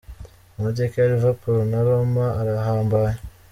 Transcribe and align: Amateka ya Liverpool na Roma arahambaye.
Amateka 0.57 0.93
ya 0.97 1.11
Liverpool 1.11 1.59
na 1.71 1.79
Roma 1.87 2.25
arahambaye. 2.41 3.17